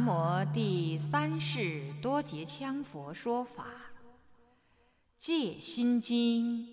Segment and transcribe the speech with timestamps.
[0.00, 3.64] 南无第三世多杰羌佛说法，
[5.18, 6.68] 《戒心经》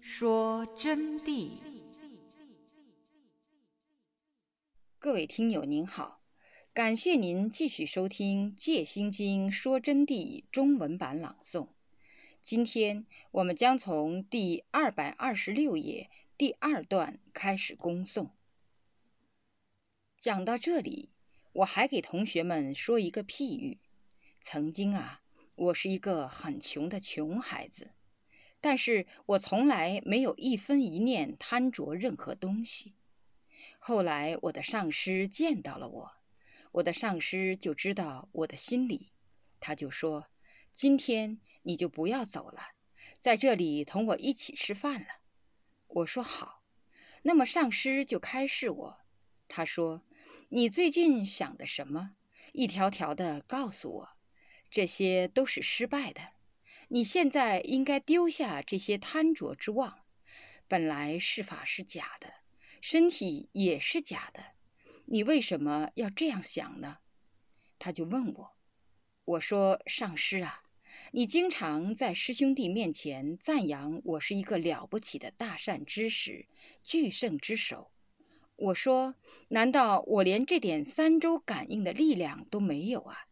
[0.00, 1.58] 说真谛。
[4.98, 6.22] 各位听友您好，
[6.72, 11.68] 感谢您继续收听《戒心经说真谛》中文版朗诵。
[12.40, 18.30] 今天我们将从第二百二十六页第二段开始恭诵。
[20.16, 21.10] 讲到这里，
[21.52, 23.78] 我还给同学们说一个譬喻：
[24.40, 25.22] 曾经啊，
[25.54, 27.92] 我是一个很穷的穷孩子，
[28.60, 32.94] 但是我从来没有一分一念贪着任何东西。
[33.78, 36.12] 后来我的上师见到了我，
[36.72, 39.12] 我的上师就知道我的心理，
[39.58, 40.26] 他就说
[40.72, 42.62] ：“今天。”你就不要走了，
[43.18, 45.06] 在这里同我一起吃饭了。
[45.88, 46.62] 我说好。
[47.20, 48.98] 那么上师就开示我，
[49.46, 50.02] 他说
[50.52, 52.16] ：“你最近想的什么？
[52.52, 54.08] 一条条的告诉我。
[54.68, 56.20] 这些都是失败的。
[56.88, 60.00] 你现在应该丢下这些贪着之妄。
[60.66, 62.34] 本来是法是假的，
[62.80, 64.42] 身体也是假的。
[65.04, 66.98] 你为什么要这样想呢？”
[67.78, 68.50] 他就问我。
[69.24, 70.64] 我说：“上师啊。”
[71.12, 76.48] 你经常在师兄弟面前赞扬我是一个了不起的大善之使、
[76.82, 77.92] 巨圣之首。
[78.60, 79.14] 我说：
[79.48, 83.26] 难道我连这点三周感应的力量都没有啊？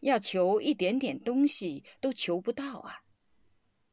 [0.00, 3.02] 要求一点点东西都求不到啊？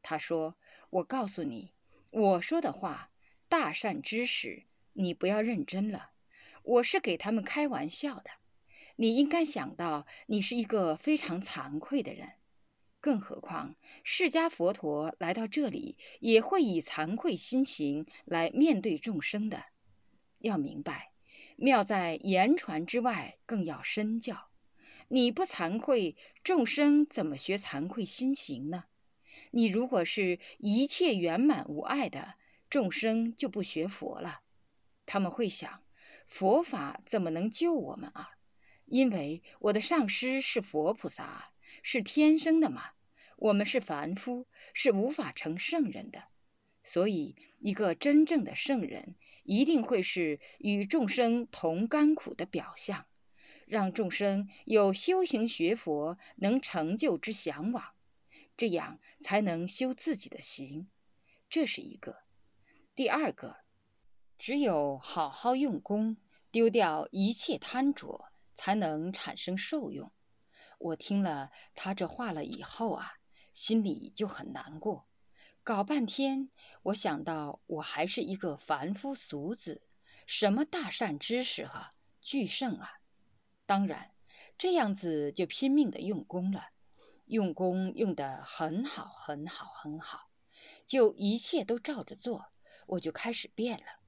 [0.02, 0.56] 他说：
[0.90, 1.72] 我告诉你，
[2.10, 3.10] 我说的话，
[3.48, 6.10] 大善之使，你不要认真了。
[6.64, 8.30] 我是给他们开玩笑的。
[8.96, 12.32] 你应该想到，你是一个非常惭愧的人。
[13.00, 19.64] 更何况，释迦佛陀来到这里，也会以惭愧心情来面对众生的。
[20.42, 21.12] 要明白，
[21.56, 24.48] 妙在言传之外，更要身教。
[25.08, 28.84] 你不惭愧，众生怎么学惭愧心行呢？
[29.50, 32.34] 你如果是一切圆满无碍的，
[32.68, 34.40] 众生就不学佛了。
[35.06, 35.82] 他们会想，
[36.28, 38.30] 佛法怎么能救我们啊？
[38.86, 41.48] 因为我的上师是佛菩萨。
[41.82, 42.90] 是天生的嘛？
[43.36, 46.24] 我们是凡夫，是无法成圣人的。
[46.82, 53.06] 所以，一个真正的圣人，一定会是与众生同甘苦的表象，
[53.66, 57.94] 让众生有修行学佛能成就之向往，
[58.56, 60.88] 这样才能修自己的行。
[61.48, 62.18] 这是一个。
[62.94, 63.58] 第二个，
[64.38, 66.16] 只有好好用功，
[66.50, 70.12] 丢掉一切贪着，才能产生受用。
[70.78, 73.14] 我听了他这话了以后啊，
[73.52, 75.06] 心里就很难过。
[75.64, 76.50] 搞半天，
[76.82, 79.82] 我想到我还是一个凡夫俗子，
[80.26, 82.98] 什么大善知识啊，巨圣啊！
[83.64, 84.10] 当然，
[84.58, 86.70] 这样子就拼命的用功了，
[87.26, 90.30] 用功用得很好，很好，很好，
[90.84, 92.46] 就一切都照着做，
[92.88, 94.00] 我就开始变了，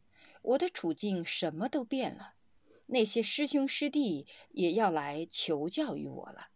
[0.43, 2.35] 我的处境什么都变了，
[2.87, 6.49] 那些师兄师弟也要来求教于我了。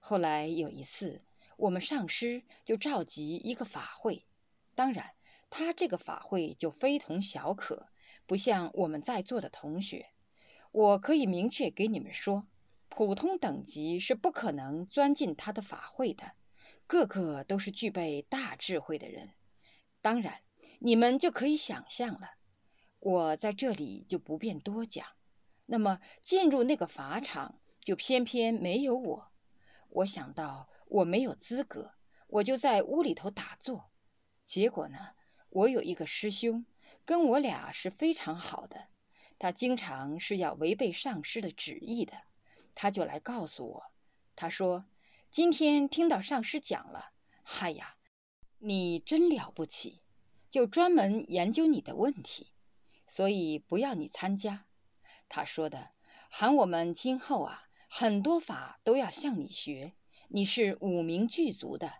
[0.00, 1.22] 后来有一次，
[1.56, 4.26] 我们上师就召集一个法会，
[4.74, 5.12] 当然，
[5.48, 7.88] 他这个法会就非同小可，
[8.26, 10.10] 不像我们在座的同学。
[10.70, 12.46] 我可以明确给你们说，
[12.90, 16.32] 普通等级是不可能钻进他的法会的，
[16.86, 19.30] 个个都是具备大智慧的人。
[20.02, 20.42] 当然，
[20.80, 22.32] 你们就可以想象了。
[23.00, 25.06] 我在这里就不便多讲。
[25.66, 29.28] 那么进入那个法场，就偏偏没有我。
[29.88, 31.92] 我想到我没有资格，
[32.28, 33.90] 我就在屋里头打坐。
[34.44, 35.10] 结果呢，
[35.50, 36.64] 我有一个师兄，
[37.04, 38.88] 跟我俩是非常好的。
[39.38, 42.22] 他经常是要违背上师的旨意的，
[42.74, 43.92] 他就来告诉我，
[44.34, 44.86] 他说
[45.30, 47.10] ：“今天听到上师讲了，
[47.42, 47.96] 嗨呀，
[48.58, 50.00] 你真了不起，
[50.48, 52.52] 就专门研究你的问题，
[53.06, 54.66] 所以不要你参加。”
[55.28, 55.90] 他说的，
[56.30, 57.64] 喊我们今后啊。
[57.88, 59.94] 很多法都要向你学，
[60.28, 61.92] 你是五明具足的，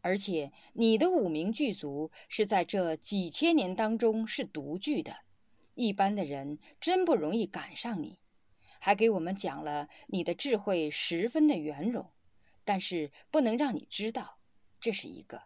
[0.00, 5.16] 而且你的五明具足是在这几千年当中是独具的，
[5.74, 8.18] 一般的人真不容易赶上你。
[8.78, 12.10] 还给我们讲了你的智慧十分的圆融，
[12.64, 14.38] 但是不能让你知道，
[14.80, 15.42] 这是一个。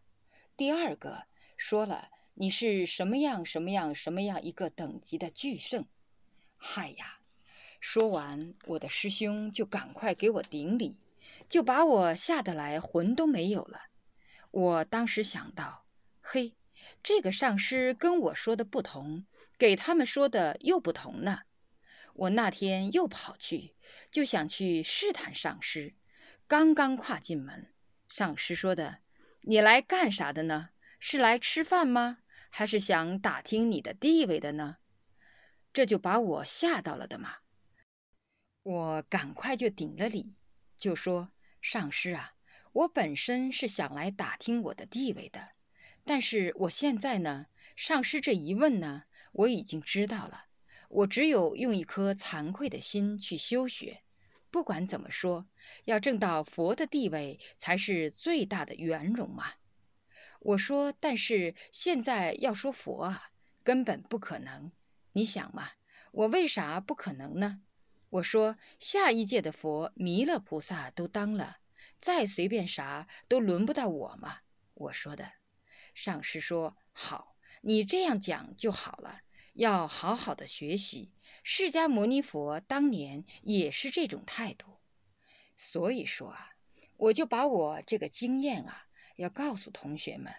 [0.56, 1.24] 第二个
[1.56, 5.86] 说了你是什么样什么样什么样一个等级的巨圣，
[6.56, 7.20] 嗨呀！
[7.80, 10.96] 说完，我的师兄就赶快给我顶礼，
[11.48, 13.82] 就把我吓得来魂都没有了。
[14.50, 15.84] 我当时想到，
[16.20, 16.56] 嘿，
[17.02, 19.26] 这个上师跟我说的不同，
[19.58, 21.40] 给他们说的又不同呢。
[22.14, 23.74] 我那天又跑去，
[24.10, 25.94] 就想去试探上师。
[26.46, 27.72] 刚刚跨进门，
[28.08, 28.98] 上师说的
[29.42, 30.70] ：“你来干啥的呢？
[30.98, 32.18] 是来吃饭吗？
[32.50, 34.78] 还是想打听你的地位的呢？”
[35.72, 37.36] 这就把我吓到了的嘛。
[38.62, 40.34] 我赶快就顶了礼，
[40.78, 42.34] 就说：“上师啊，
[42.72, 45.50] 我本身是想来打听我的地位的，
[46.04, 50.44] 但是我现在呢，上师这一问呢，我已经知道了。
[50.88, 54.02] 我只有用一颗惭愧的心去修学。
[54.50, 55.46] 不管怎么说，
[55.84, 59.54] 要证到佛的地位才是最大的圆融嘛。”
[60.40, 63.30] 我说：“但是现在要说佛啊，
[63.64, 64.70] 根本不可能。
[65.12, 65.72] 你想嘛，
[66.12, 67.62] 我为啥不可能呢？”
[68.10, 71.58] 我说：“下一届的佛弥勒菩萨都当了，
[72.00, 74.38] 再随便啥都轮不到我嘛。”
[74.74, 75.32] 我说的。
[75.94, 79.20] 上师说：“好，你这样讲就好了，
[79.52, 81.12] 要好好的学习。
[81.42, 84.78] 释迦牟尼佛当年也是这种态度，
[85.56, 86.52] 所以说啊，
[86.96, 90.32] 我就把我这个经验啊，要告诉同学们。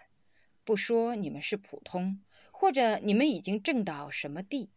[0.64, 4.70] 不说你们是普通，或者你们已经证到什么地，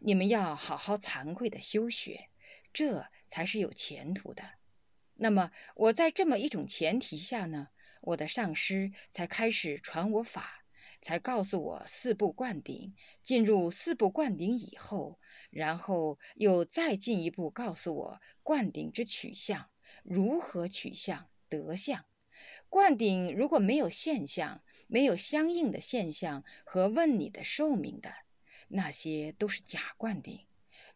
[0.00, 2.28] 你们要好好惭愧的修学。”
[2.72, 4.42] 这才是有前途的。
[5.14, 7.68] 那么，我在这么一种前提下呢，
[8.00, 10.64] 我的上师才开始传我法，
[11.02, 12.94] 才告诉我四步灌顶。
[13.22, 15.20] 进入四步灌顶以后，
[15.50, 19.68] 然后又再进一步告诉我灌顶之取向，
[20.02, 22.04] 如何取向得相。
[22.70, 28.14] 灌顶如果没有现象，没有相应的现象和问你的寿命的，
[28.68, 30.46] 那些都是假灌顶。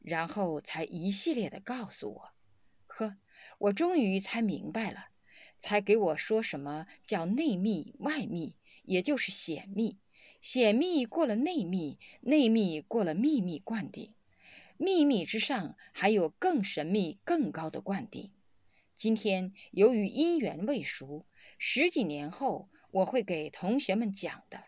[0.04, 2.32] 然后才一系列的告诉我，
[2.86, 3.16] 呵，
[3.56, 5.06] 我终于才明白了，
[5.58, 9.98] 才给我说什么叫内密外密，也就是显密，
[10.42, 14.12] 显密过了内密，内密过了秘密灌顶，
[14.76, 18.30] 秘密之上还有更神秘、更高的灌顶。
[18.94, 24.64] 今天由于因缘未熟，十几年后我会给同学们讲的，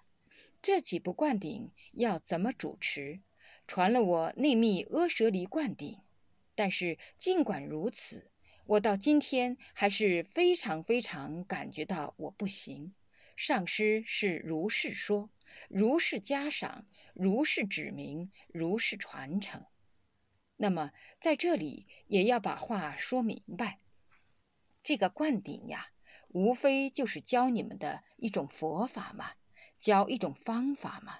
[0.63, 3.21] 这几部灌顶要怎么主持。
[3.67, 6.01] 传了我内密阿舍离灌顶，
[6.55, 8.31] 但是尽管如此，
[8.65, 12.95] 我到今天还是非常非常感觉到我不行。
[13.35, 15.31] 上师是如是说，
[15.69, 19.65] 如是加赏，如是指明，如是传承。
[20.57, 23.81] 那么在这里也要把话说明白，
[24.85, 25.89] 这个灌顶呀，
[26.29, 29.33] 无非就是教你们的一种佛法嘛，
[29.77, 31.19] 教一种方法嘛。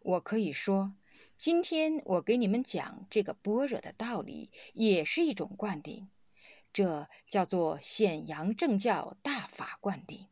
[0.00, 0.94] 我可以说。
[1.36, 6.08] 今天我给你们讲这个般若的道理，也是一种灌顶，
[6.72, 10.28] 这叫做显扬正教大法灌顶，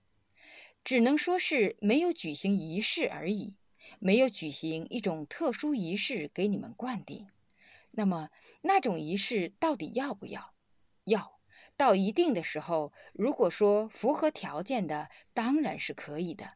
[0.85, 3.55] 只能说是没有举行仪式而已，
[3.99, 7.29] 没有举行一种特殊仪式给你们灌顶。
[7.91, 8.31] 那么
[8.63, 10.55] 那种仪式到底要不要？
[11.05, 11.41] 要，
[11.77, 16.53] 到一定的时候，如果说符合条件的，当然是可以的。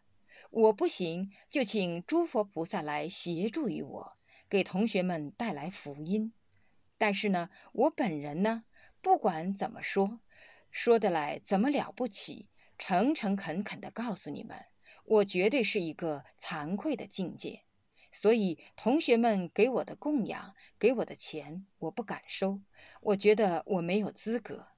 [0.51, 4.17] 我不行，就请诸佛菩萨来协助于我。
[4.55, 6.33] 给同学们带来福音，
[6.97, 8.63] 但是呢，我本人呢，
[9.03, 10.21] 不管怎么说，
[10.71, 14.57] 说得来怎么了不起，诚诚恳恳地告诉你们，
[15.07, 17.65] 我绝对是一个惭愧的境界。
[18.13, 22.61] 所以同学们给我的供养，给我的钱，我不敢收，
[23.01, 24.69] 我觉得我没有资格。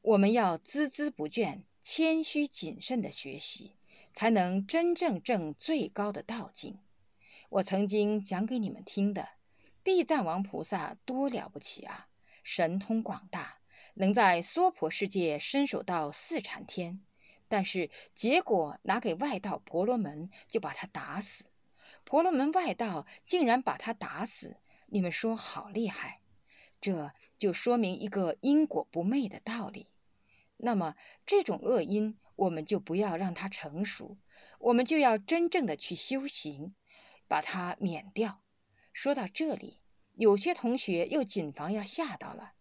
[0.00, 3.76] 我们要孜孜不倦、谦虚谨慎地学习，
[4.12, 6.80] 才能真正证最高的道境。
[7.50, 9.30] 我曾经讲给你们听的，
[9.82, 12.08] 地藏王菩萨多了不起啊，
[12.42, 13.60] 神通广大，
[13.94, 17.00] 能在娑婆世界伸手到四禅天，
[17.48, 21.46] 但是结果拿给外道婆罗门就把他打死，
[22.04, 26.20] 婆罗门外道竟然把他打死，你们说好厉害？
[26.82, 29.88] 这就说明一个因果不昧的道理。
[30.58, 34.18] 那么这种恶因，我们就不要让它成熟，
[34.58, 36.74] 我们就要真正的去修行。
[37.28, 38.40] 把它免掉。
[38.92, 39.78] 说到这里，
[40.14, 42.54] 有些同学又谨防要吓到了。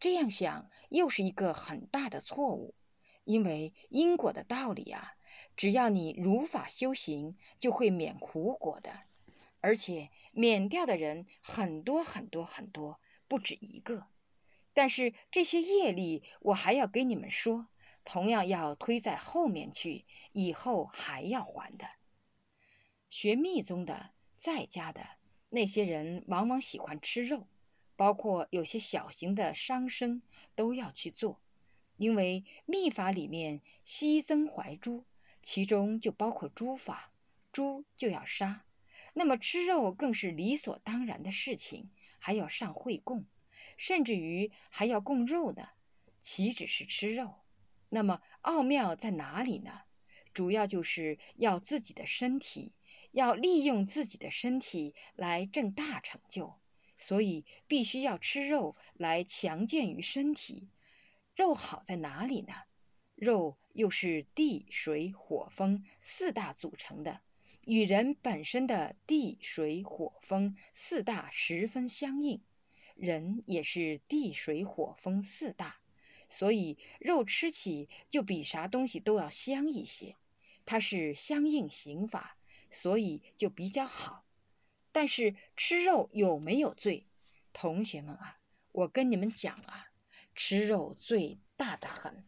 [0.00, 2.74] 这样想又是一个很大的错误，
[3.24, 5.12] 因为因果的道理啊，
[5.54, 9.02] 只要你如法修行，就会免苦果的，
[9.60, 14.06] 而且免掉的人很多很多很多，不止一个。
[14.74, 17.68] 但是这些业力，我还要给你们说，
[18.04, 21.86] 同样要推在后面去，以后还要还的。
[23.18, 25.16] 学密宗的，在家的
[25.48, 27.46] 那些人，往往喜欢吃肉，
[27.96, 30.20] 包括有些小型的伤生
[30.54, 31.40] 都要去做，
[31.96, 35.06] 因为密法里面悉增怀诛，
[35.42, 37.10] 其中就包括诛法，
[37.50, 38.66] 诛就要杀，
[39.14, 43.24] 那么吃肉更是理所当然的事情，还要上会供，
[43.78, 45.70] 甚至于还要供肉呢，
[46.20, 47.36] 岂止是吃肉？
[47.88, 49.84] 那么奥妙在哪里呢？
[50.34, 52.74] 主要就是要自己的身体，
[53.16, 56.56] 要利用自己的身体来挣大成就，
[56.98, 60.68] 所以必须要吃肉来强健于身体。
[61.34, 62.52] 肉好在哪里呢？
[63.14, 67.22] 肉又是地、水、火、风四大组成的，
[67.64, 72.42] 与人本身的地、水、火、风四大十分相应。
[72.96, 75.78] 人也是地、水、火、风四大，
[76.28, 80.16] 所以肉吃起就比啥东西都要香一些。
[80.66, 82.36] 它是相应刑法，
[82.70, 84.24] 所以就比较好。
[84.92, 87.06] 但是吃肉有没有罪？
[87.52, 88.38] 同学们啊，
[88.72, 89.88] 我跟你们讲啊，
[90.34, 92.26] 吃肉罪大得很。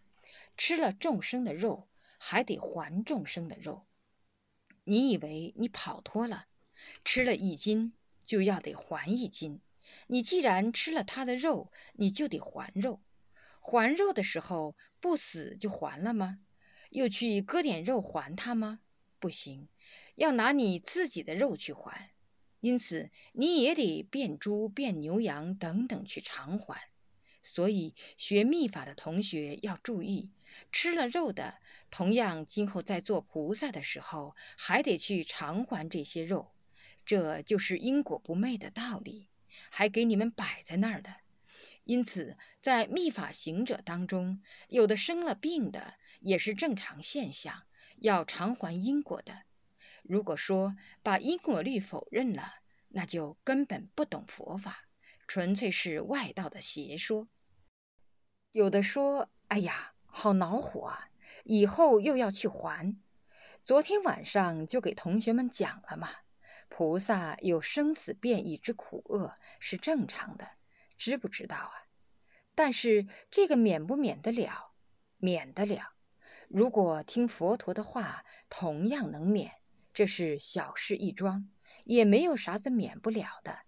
[0.57, 3.87] 吃了众生的肉，还得还众生的肉。
[4.85, 6.47] 你以为你跑脱了？
[7.05, 7.93] 吃了一斤
[8.25, 9.61] 就要得还一斤。
[10.09, 13.01] 你既然吃了他的肉，你就得还肉。
[13.61, 16.41] 还肉的时候不死就还了吗？
[16.91, 18.81] 又去割点肉还他吗？
[19.19, 19.69] 不行，
[20.19, 22.11] 要拿你自己的肉去还。
[22.61, 26.91] 因此，你也得变猪、变牛羊等等去偿还。
[27.43, 30.33] 所以，学密法的同学要注意，
[30.71, 36.53] 吃了肉的，同样今后在做菩萨的时候，还得去偿还这些肉。
[37.07, 39.29] 这就是因果不昧的道理，
[39.71, 41.15] 还给你们摆在那儿的。
[41.85, 45.95] 因此，在密法行者当中，有的生了病的。
[46.21, 47.63] 也是正常现象，
[47.99, 49.43] 要偿还因果的。
[50.09, 52.55] 如果说把因果律否认了，
[52.89, 54.89] 那就根本不懂佛法，
[55.27, 57.29] 纯粹是外道的邪说。
[58.53, 61.11] 有的说：“哎呀，好恼火啊！
[61.45, 62.97] 以后又要去还。”
[63.63, 66.09] 昨天晚上就给同学们讲了嘛，
[66.71, 70.53] 菩萨有生死变异之苦厄是正常的，
[70.97, 71.75] 知不知道啊？
[72.55, 74.73] 但是这个免不免得了？
[75.19, 75.93] 免得了。
[76.49, 79.53] 如果听佛陀的话，同样能免，
[79.99, 81.49] 这是小事一桩，
[81.83, 83.63] 也没有啥子免不了的。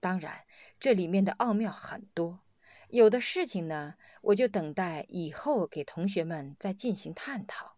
[0.00, 0.42] 当然，
[0.80, 2.40] 这里面的奥妙很多，
[2.88, 7.76] 有的事情呢，我就等待以后给同学们再进行探讨。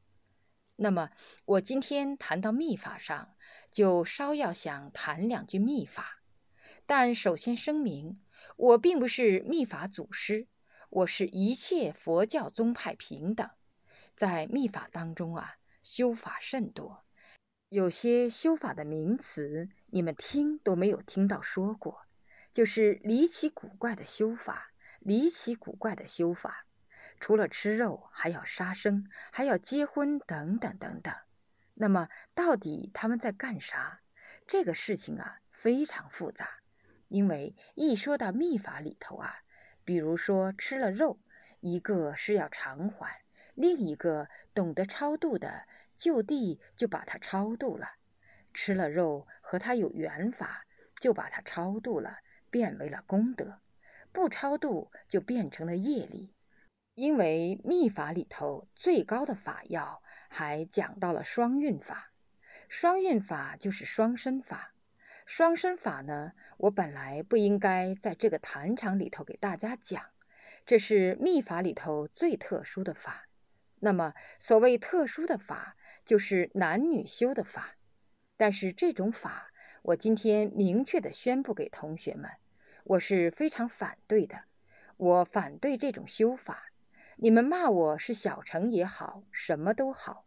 [0.76, 1.10] 那么，
[1.44, 3.34] 我今天谈到密法上，
[3.70, 6.22] 就稍要想谈两句密法。
[6.86, 8.18] 但首先声明，
[8.56, 10.48] 我并不是密法祖师，
[10.88, 13.50] 我是一切佛教宗派平等。
[14.14, 17.04] 在密法当中啊，修法甚多，
[17.74, 22.06] 有些修法的名词你们听都没有听到说过，
[22.52, 26.66] 就是离奇古怪的修法，离奇古怪的修法，
[27.18, 31.12] 除了吃肉，还要杀生，还要结婚，等等等等。
[31.74, 34.02] 那么到底他们在干啥？
[34.46, 36.60] 这个事情啊非常复杂，
[37.08, 39.38] 因为一说到密法里头啊，
[39.84, 41.18] 比如说吃了肉，
[41.58, 43.24] 一个是要偿还。
[43.56, 47.86] 另一个懂得超度的，就地就把他超度了；
[48.52, 50.66] 吃了肉和他有缘法，
[51.00, 52.18] 就把他超度了，
[52.50, 53.60] 变为了功德；
[54.12, 56.34] 不超度就变成了业力。
[56.94, 62.12] 因为密法里头最高的法要还讲到了双运法，
[62.68, 64.72] 双运法就是双身法。
[65.26, 70.04] 双身法呢，我本来不应该在这个坛场里头给大家讲，
[70.64, 73.26] 这是密法里头最特殊的法。
[73.80, 77.76] 那么，所谓特殊的法，就是男女修的法。
[78.36, 82.30] 但是这种法，我今天明确的宣布给同学们，
[82.84, 84.44] 我是非常反对的。
[84.96, 86.70] 我反对这种修法。
[87.16, 90.26] 你们骂我是小乘也好，什么都好，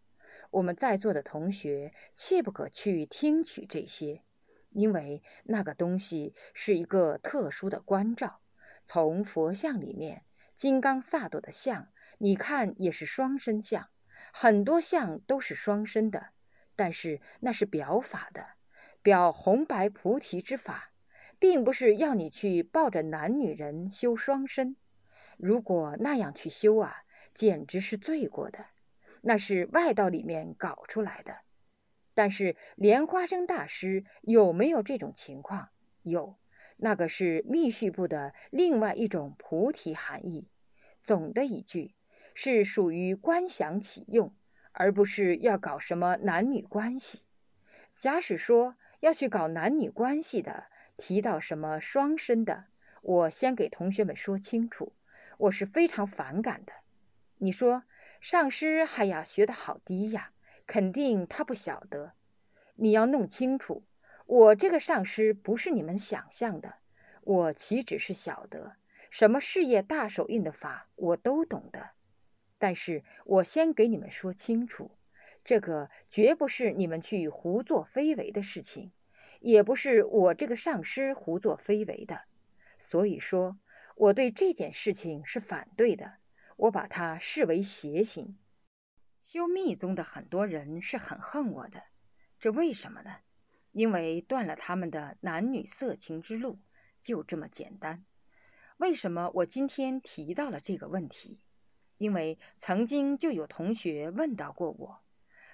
[0.52, 4.24] 我们在座的同学切不可去听取这些，
[4.72, 8.40] 因为那个东西是一个特殊的关照。
[8.86, 10.24] 从佛像里面，
[10.56, 11.90] 金刚萨埵的像。
[12.20, 13.90] 你看，也是双身像，
[14.32, 16.28] 很多像都是双身的，
[16.76, 18.46] 但是那是表法的，
[19.02, 20.92] 表红白菩提之法，
[21.40, 24.76] 并不是要你去抱着男女人修双身。
[25.38, 27.04] 如果那样去修啊，
[27.34, 28.66] 简直是罪过的，
[29.22, 31.40] 那是外道里面搞出来的。
[32.14, 35.70] 但是莲花生大师有没有这种情况？
[36.02, 36.38] 有，
[36.78, 40.48] 那个是密续部的另外一种菩提含义。
[41.04, 41.97] 总的一句。
[42.40, 44.32] 是属于观想起用，
[44.72, 47.24] 而不是要搞什么男女关系。
[47.96, 50.66] 假使说要去搞男女关系的，
[50.98, 52.66] 提到什么双生的，
[53.02, 54.94] 我先给同学们说清楚，
[55.40, 56.74] 我是非常反感的。
[57.40, 57.86] 你说
[58.22, 60.30] 上师哎呀学得好低呀，
[60.68, 62.14] 肯定他不晓得。
[62.76, 63.88] 你要弄清楚，
[64.28, 66.76] 我这个上师不是你们想象的，
[67.24, 68.76] 我岂止是晓得，
[69.10, 71.97] 什么事业大手印的法，我都懂得。
[72.58, 74.98] 但是我先给你们说清楚，
[75.44, 78.92] 这个绝不是你们去胡作非为的事情，
[79.40, 82.24] 也不是我这个上师胡作非为的。
[82.80, 83.60] 所以说，
[83.96, 86.18] 我对这件事情是反对的，
[86.56, 88.38] 我把它视为邪行。
[89.22, 91.84] 修密宗的很多人是很恨我的，
[92.40, 93.18] 这为什么呢？
[93.72, 96.60] 因为断了他们的男女色情之路，
[97.00, 98.06] 就这么简单。
[98.78, 101.40] 为什么我今天提到了这个问题？
[101.98, 105.00] 因为曾经就有同学问到过我，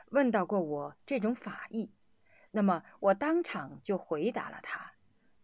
[0.09, 1.91] 问到过我这种法义，
[2.51, 4.93] 那么我当场就回答了他。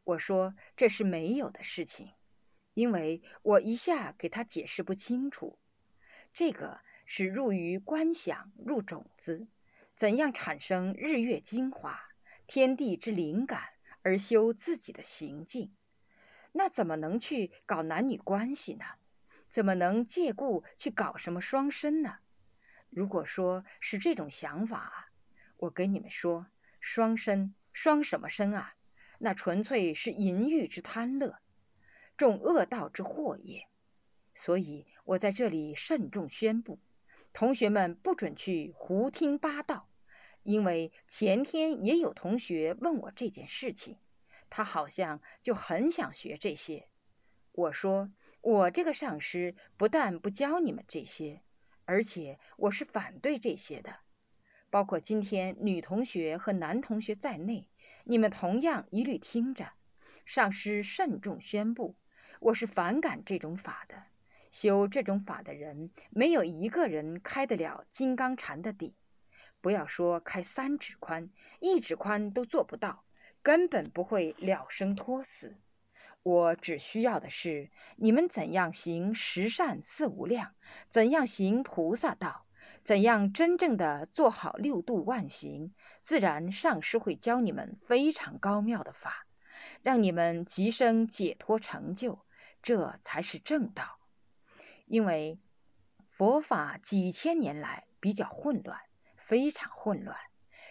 [0.04, 2.12] 我说这是没有的事情，
[2.74, 5.58] 因为我一下给他解释不清楚。
[6.34, 9.48] 这个是入于观想入种子，
[9.96, 12.00] 怎样产生日月精华、
[12.46, 13.64] 天地之灵感
[14.02, 15.72] 而修自己的行径？
[16.52, 18.86] 那怎么能去搞男女关系呢？
[19.50, 22.20] 怎么能借故去搞什么双身呢？
[22.92, 25.12] 如果说是这种想法，
[25.58, 26.46] 我跟你们说，
[26.80, 28.76] 双身双什么身啊？
[29.18, 31.40] 那纯粹是淫欲之贪乐，
[32.16, 33.68] 种恶道之祸也。
[34.36, 36.80] 所以我在这里慎重宣布，
[37.34, 39.90] 同学们不准去胡听八道，
[40.44, 43.98] 因为前天也有同学问我这件事情，
[44.52, 46.88] 他好像就很想学这些。
[47.52, 48.12] 我说。
[48.42, 51.42] 我这个上师不但不教你们这些，
[51.86, 53.98] 而且我是反对这些的。
[54.70, 57.68] 包括今天女同学和男同学在内，
[58.04, 59.72] 你们同样一律听着。
[60.26, 61.96] 上师慎重宣布，
[62.40, 64.04] 我是反感这种法的。
[64.52, 68.96] 修这种法的人，没有一个人开得了金刚禅的底。
[69.62, 73.04] 不要说开三指宽，一指宽都做不到，
[73.42, 75.58] 根本不会了生脱死。
[76.22, 80.54] 我只需要的是你们怎样行十善四无量，
[80.90, 82.46] 怎样行菩萨道，
[82.84, 89.26] 怎样真正的做好六度万行，自然上师会教你们非常高妙的法，
[89.82, 92.20] 让你们即生解脱成就，
[92.62, 93.98] 这才是正道。
[94.86, 95.40] 因为
[96.10, 98.78] 佛法几千年来比较混乱，
[99.16, 100.18] 非常混乱，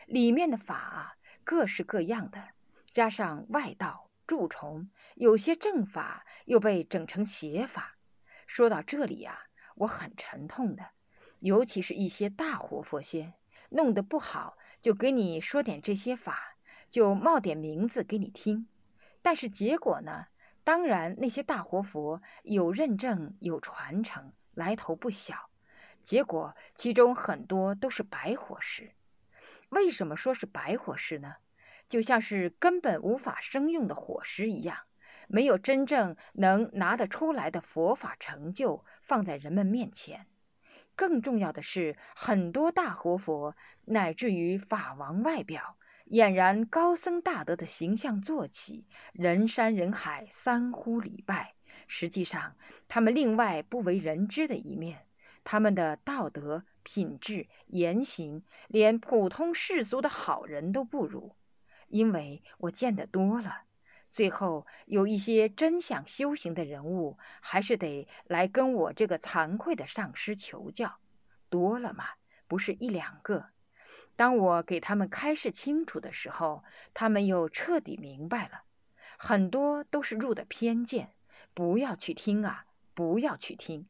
[0.06, 2.48] 里面的法各式各样的，
[2.90, 4.07] 加上外道。
[4.28, 7.96] 蛀虫，有些正法又被整成邪法。
[8.46, 9.40] 说到这里呀，
[9.74, 10.90] 我很沉痛的，
[11.40, 13.32] 尤其是一些大活佛仙，
[13.70, 16.56] 弄得不好，就给你说点这些法，
[16.90, 18.68] 就冒点名字给你听。
[19.22, 20.26] 但是结果呢？
[20.62, 25.48] 当然那些大活佛有认证、有传承，来头不小。
[26.02, 28.92] 结果其中很多都是白火石。
[29.70, 31.36] 为什么说是白火石呢？
[31.88, 34.78] 就像是根本无法生用的火石一样，
[35.26, 40.26] 没有真正能拿得出来的佛法成就放在人们面前。
[40.94, 51.54] 更重要的是，很多大活佛乃至于法王外表俨然高僧大德的形象做起，人山人海，三呼礼拜。
[51.86, 52.56] 实际上，
[52.88, 55.06] 他们另外不为人知的一面，
[55.44, 61.36] 他们的道德品质、言行，连普通世俗的好人都不如。
[61.88, 63.62] 因为我见得多了，
[64.08, 70.98] 最后有一些真想修行的人物，还是得来跟我这个惭愧的上师求教。
[71.50, 72.04] 多了嘛，
[72.46, 73.46] 不是一两个。
[74.16, 78.62] 当我给他们开示清楚的时候，他们又彻底明白了。
[79.16, 81.12] 很多都是入的偏见，
[81.54, 83.88] 不要去听啊，不要去听。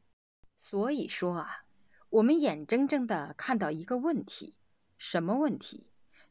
[0.55, 1.63] 所以说啊，
[2.09, 4.55] 我们眼睁睁地看到一个问题，
[4.97, 5.88] 什么问题？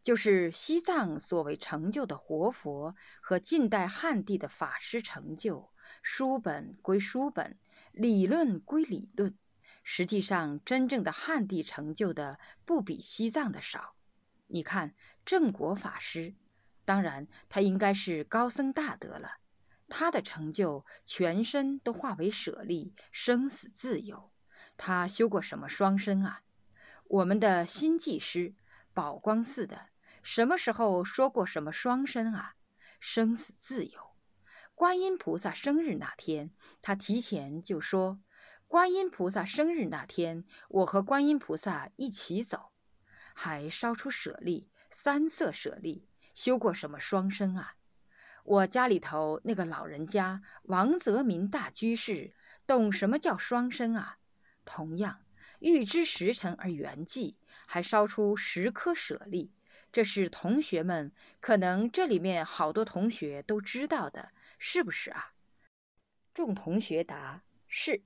[0.08, 5.68] 就是西藏所谓成就的活佛和近代汉地的法师成就，
[6.00, 7.58] 书本归书本，
[7.92, 9.36] 理论归理论，
[9.84, 13.96] 实际上真正的汉地成就的不比西藏的少。
[14.46, 14.94] 你看
[15.26, 16.34] 正果法师，
[16.86, 19.32] 当然他应该是高僧大德了，
[19.90, 24.30] 他的成就全身都化为舍利，生死自由。
[24.78, 26.40] 他修过什么双身啊？
[27.08, 28.54] 我们的新技师。
[28.94, 29.87] 宝光寺的
[30.30, 32.56] 什么时候说过什么双身啊？
[33.00, 34.10] 生死自由。
[34.74, 36.50] 观音菩萨生日那天，
[36.82, 38.20] 他提前就说
[38.68, 42.72] ：“观音菩萨生日那天，我和观音菩萨一起走。”
[43.34, 47.76] 还烧出舍利，三色舍利，修过什么双身啊？
[48.44, 52.34] 我家里头那个老人家王泽民大居士，
[52.66, 54.18] 懂什么叫双身啊？
[54.66, 55.20] 同样。
[55.60, 57.36] 欲知时辰而圆寂，
[57.66, 59.52] 还烧出十颗舍利，
[59.90, 65.32] 这是同学们可能这里面好多同学都知道的，是不是啊？
[66.34, 68.02] 众同学答：“是。”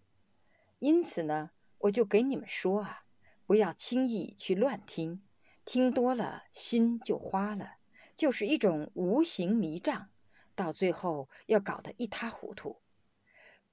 [0.79, 3.05] 因此呢，我就给你们说啊，
[3.47, 5.23] 不要轻易去乱听，
[5.65, 7.75] 听多了心就花了，
[8.17, 10.09] 就是一种无形迷障，
[10.55, 12.81] 到最后要搞得一塌糊涂。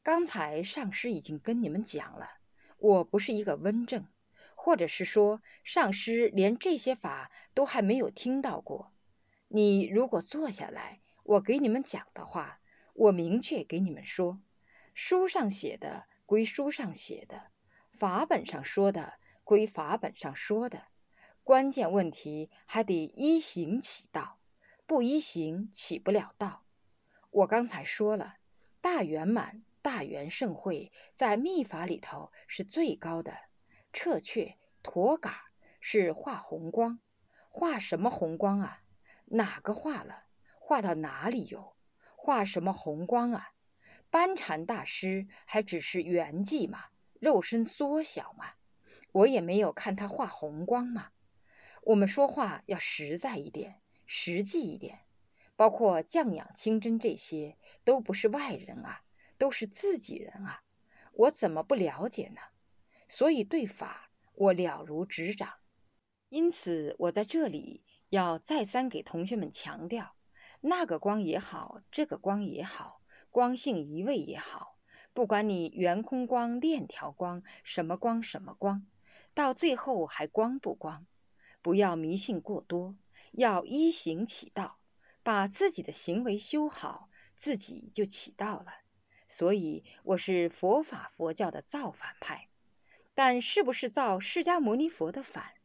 [0.01, 2.29] 刚才上师已经跟你们讲了，
[2.77, 4.07] 我不是一个温正，
[4.61, 8.91] 或者是说上师连这些法都还没有听到过。
[9.47, 12.59] 你如果坐下来，我给你们讲的话，
[12.93, 14.41] 我明确给你们说，
[14.93, 17.43] 书上写的归书上写的，
[17.93, 19.13] 法本上说的
[19.45, 20.83] 归法本上说的，
[21.45, 24.39] 关键问题还得依行起道，
[24.85, 26.63] 不依行起不了道。
[27.31, 28.35] 我刚才说了，
[28.81, 33.37] 大圆满、大圆盛会在密法里头是最高的，
[33.91, 36.99] 彻却陀嘎是化红光，
[37.49, 38.81] 化什么红光啊？
[39.25, 40.23] 哪个化了？
[40.59, 41.75] 化到哪里有？
[42.15, 43.51] 化什么红光啊？
[44.09, 46.85] 班禅大师还只是圆寂嘛，
[47.19, 48.53] 肉身缩小嘛，
[49.11, 51.09] 我也没有看他画红光嘛。
[51.83, 54.99] 我们说话要实在一点，实际一点。
[55.55, 59.01] 包括降养清真这些，都不是外人啊，
[59.37, 60.63] 都是自己人啊，
[61.13, 62.41] 我怎么不了解呢？
[63.09, 65.49] 所以对法我了如指掌。
[66.29, 67.83] 因此我在这里。
[68.11, 70.15] 要再三给同学们强调，
[70.61, 74.79] 那个光也好，这个光也好，光性一味也好，
[75.13, 78.87] 不管你圆空光、链条光，什么光什么光，
[79.35, 81.05] 到最后还光不光？
[81.61, 82.97] 不要迷信过多，
[83.33, 84.79] 要依行起道，
[85.21, 88.71] 把自己的行为修好，自己就起道了。
[89.27, 92.48] 所以我是佛法佛教的造反派，
[93.21, 95.55] 但是不是造释迦牟尼佛的反？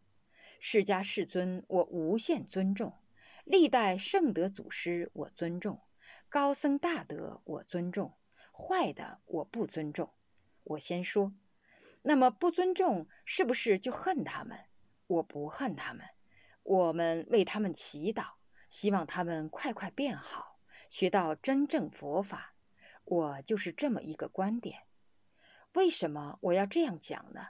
[0.59, 2.95] 释迦世尊，我无限尊重；
[3.45, 5.77] 历代圣德祖师，我尊重；
[6.29, 8.17] 高僧大德，我尊重；
[8.53, 10.13] 坏的，我不尊重。
[10.65, 11.33] 我先说，
[12.03, 14.59] 那么不尊重是不是就恨他们？
[15.07, 16.05] 我不恨他们，
[16.65, 18.31] 我们为他们祈祷，
[18.69, 22.57] 希望他们快快变好，学到真正佛法。
[23.05, 24.81] 我就是这么一个观点。
[25.75, 27.49] 为什么我要这样讲呢？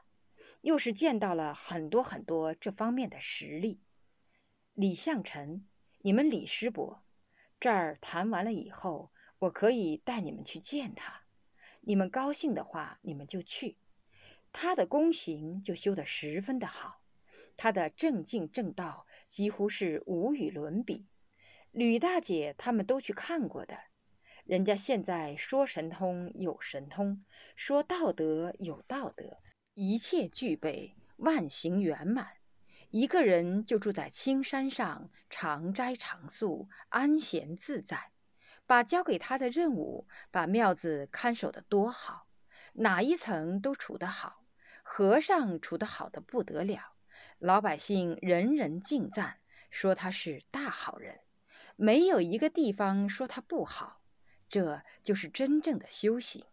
[0.62, 3.82] 又是见到了很多很多这方面的实例。
[4.72, 5.66] 李向臣，
[5.98, 7.04] 你们李师伯，
[7.60, 11.24] 这儿谈完了以后，我可以带你们去见他。
[11.82, 13.76] 你们高兴的话，你们就去。
[14.52, 17.02] 他的功行就修得十分的好，
[17.58, 21.06] 他的正境正道几乎是无与伦比。
[21.72, 23.78] 吕大姐他们都去看过的，
[24.44, 27.24] 人家现在说神通有神通，
[27.56, 29.38] 说道德有道德。
[29.72, 32.28] 一切具备，万行圆满。
[32.90, 38.10] 一个人就住在青山上，常斋常宿，安闲自在。
[38.66, 42.26] 把交给他的任务，把庙子看守得多好，
[42.74, 44.44] 哪一层都处得好。
[44.82, 46.92] 和尚处得好的不得了，
[47.38, 49.38] 老百姓人人敬赞，
[49.70, 51.20] 说他是大好人，
[51.76, 54.02] 没有一个地方说他不好。
[54.54, 56.44] 这就是真正的修行，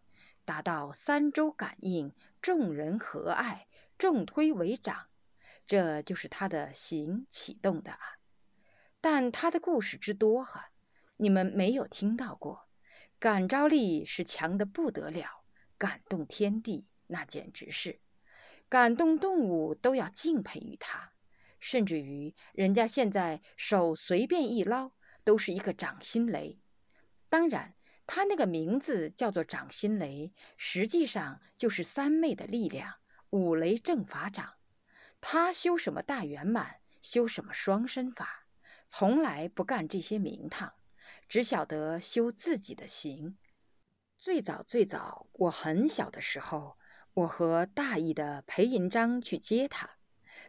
[0.44, 2.12] 达到三周感应。
[2.40, 5.06] 众人和爱，众推为长，
[5.68, 8.00] 这就是他的行启动的啊。
[9.00, 10.72] 但他的故事之多哈，
[11.16, 12.66] 你们没有听到过。
[13.20, 15.44] 感召力是强的不得了，
[15.78, 18.00] 感动天地，那简直是
[18.68, 21.12] 感动动物都要敬佩于他。
[21.60, 24.90] 甚至于人家现在手随便一捞，
[25.22, 26.58] 都是一个掌心雷。
[27.28, 27.76] 当然。
[28.06, 32.94] 他那个名字叫做掌心雷，实际上就是三昧的力量，
[33.30, 34.54] 五雷正法掌。
[35.20, 38.44] 他修什么大圆满，修什么双身法，
[38.88, 40.72] 从来不干这些名堂，
[41.28, 43.38] 只晓得修自己的行。
[44.18, 46.76] 最早最早，我很小的时候，
[47.14, 49.90] 我和大义的裴银章去接他，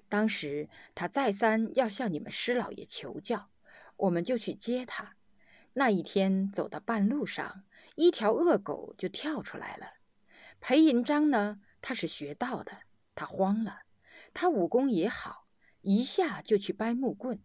[0.09, 3.49] 当时他再三要向你们师老爷求教，
[3.97, 5.15] 我们就去接他。
[5.75, 7.63] 那一天走到半路上，
[7.95, 9.93] 一条恶狗就跳出来了。
[10.59, 12.81] 裴银章呢，他是学道的，
[13.15, 13.79] 他慌了。
[14.35, 15.47] 他武功也好，
[15.81, 17.41] 一下就去掰木棍。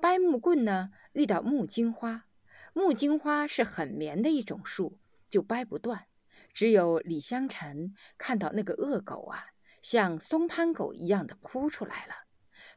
[0.00, 2.26] 掰木棍呢，遇到木金花。
[2.72, 6.06] 木金花是很绵的一种树，就掰不断。
[6.54, 9.46] 只有李香臣看到那个恶狗啊，
[9.82, 12.14] 像松潘狗一样的扑出来了，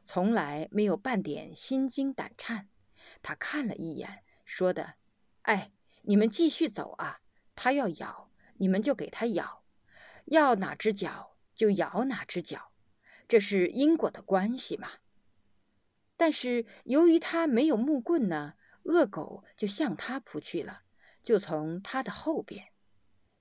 [0.04, 2.68] 从来没有半点心惊胆颤。
[3.22, 4.24] 他看了一眼。
[4.50, 4.94] 说的，
[5.42, 5.70] 哎，
[6.02, 7.20] 你们继续走啊！
[7.54, 9.62] 他要咬，你们就给他咬，
[10.24, 12.72] 要哪只脚就咬哪只脚，
[13.28, 14.88] 这是因果的关系嘛。
[16.16, 20.82] 但是由于他没有木棍呢，恶狗就向他扑去了，
[21.22, 22.72] 就从他的后边。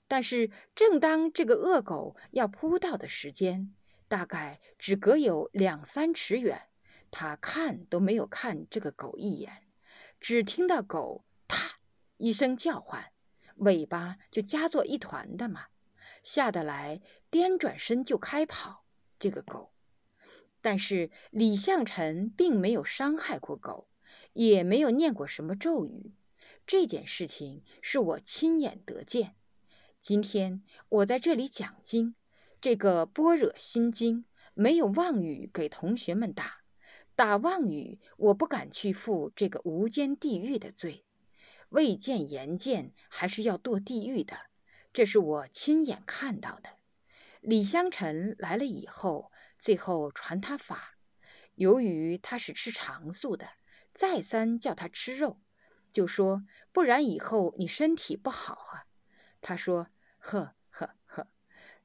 [0.08, 3.74] 但是正当这个恶狗要扑到的时间，
[4.08, 6.67] 大概只隔有两三尺远，
[7.10, 9.63] 他看都没有看这个狗一眼，
[10.20, 11.72] 只听到狗“嗒”
[12.18, 13.12] 一声叫唤，
[13.56, 15.68] 尾巴就夹作一团的嘛，
[16.24, 18.86] 吓得来颠转身就开跑。
[19.18, 19.74] 这个狗，
[20.62, 23.90] 但是李向臣并没有伤害过狗，
[24.34, 26.14] 也没有念过什么咒语。
[26.66, 29.36] 这件事情是我亲眼得见。
[30.02, 32.16] 今天我在这里讲经，
[32.62, 36.59] 这个《般若心经》没有妄语给同学们打，
[37.20, 41.04] 打妄语我不敢去负这个无间地狱的罪，
[41.68, 44.38] 未见言见还是要堕地狱的，
[44.94, 46.78] 这是我亲眼看到的。
[47.42, 50.96] 李香臣来了以后，最后传他法，
[51.56, 53.50] 由于他是吃长素的，
[53.94, 55.42] 再三叫他吃肉，
[55.92, 58.88] 就说不然以后你身体不好啊。
[59.42, 59.88] 他说
[60.20, 61.28] ：“呵呵呵，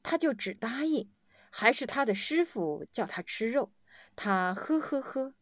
[0.01, 1.11] 他就只答应。
[1.51, 3.73] 还是他的师傅叫他吃肉，
[4.17, 5.35] 他呵呵呵。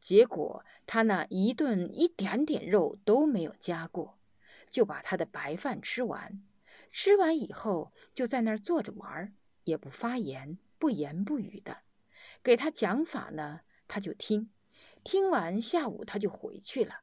[0.00, 4.18] 结果他那一顿一点点肉都没有加过，
[4.70, 6.42] 就把他的白饭吃完。
[6.92, 9.34] 吃完以后就在那儿坐着玩，
[9.64, 11.78] 也不发言，不言不语的。
[12.42, 14.50] 给他讲法呢，他就听。
[15.02, 17.00] 听完下午他就回去了。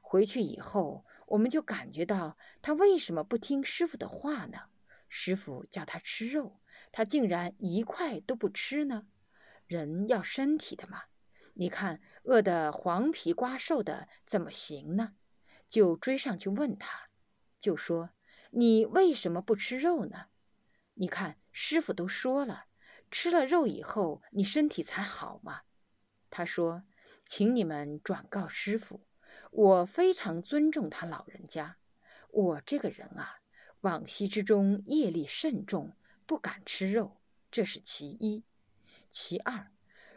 [0.00, 4.66] 回去以后。”我们就感觉到他为什么不听师傅的话呢？
[5.08, 6.60] 师傅叫他吃肉，
[6.92, 9.08] 他竟然一块都不吃呢？
[9.66, 11.04] 人要身体的嘛，
[11.54, 15.16] 你看饿得黄皮瓜瘦的怎么行呢？
[15.68, 17.08] 就追上去问他，
[17.58, 18.10] 就说
[18.50, 20.26] 你为什么不吃肉呢？
[20.94, 22.66] 你看师傅都说了，
[23.10, 25.62] 吃了肉以后你身体才好嘛。
[26.30, 26.84] 他说，
[27.24, 29.06] 请你们转告师傅。
[29.50, 31.78] 我非常尊重他老人家。
[32.30, 33.40] 我这个人啊，
[33.80, 38.44] 往昔之中业力甚重，不敢吃肉，这是其一。
[39.18, 39.68] 其二，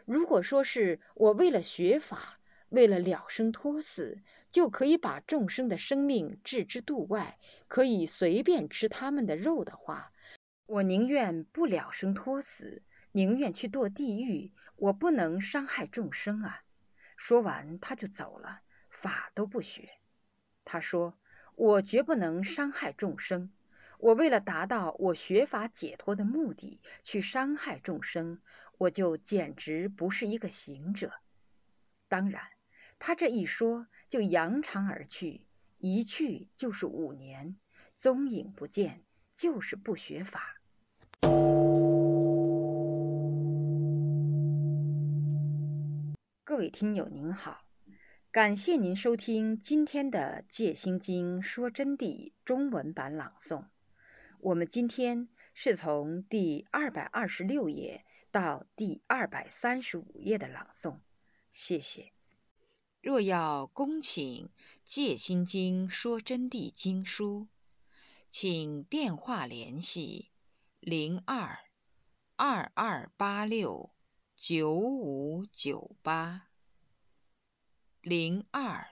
[0.04, 4.18] 如果说是我为了学法，为了了生脱死，
[4.50, 10.12] 就可以把众生的生命置之度外，可以随便吃他们的肉的话，
[10.66, 12.82] 我宁愿不了生脱死，
[13.12, 14.52] 宁愿去堕地狱。
[14.76, 16.60] 我不能伤害众生啊！
[17.16, 18.60] 说完，他就走了。
[18.90, 19.88] 法都不学，
[20.66, 21.18] 他说
[21.56, 23.50] ：“我绝不能伤害众生。
[23.98, 28.40] 我为了达到我学法解脱的目的，去伤害众生，
[28.80, 31.12] 我就简直不是一个行者。”
[32.08, 32.42] 当然，
[32.98, 35.42] 他这一说就扬长而去，
[35.76, 37.56] 一去就是五年，
[37.94, 39.02] 踪影不见，
[39.34, 40.56] 就是不学法。
[46.42, 47.66] 各位听友您好。
[48.32, 53.66] 感谢您收听今天的《戒心经说真谛》中文版朗诵。
[54.38, 61.00] 我们今天是从第二百二十六页到第二百三十五页的朗诵。
[61.50, 62.12] 谢谢。
[63.00, 64.46] 若要恭请
[64.84, 67.48] 《戒心经说真谛》经书，
[68.28, 70.30] 请电话联系
[70.80, 71.58] 零二
[72.36, 73.94] 二二八六
[74.36, 76.48] 九五九八。
[78.02, 78.86] 零二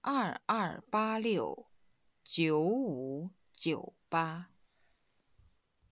[0.00, 1.66] 二二八六
[2.24, 4.51] 九五九八。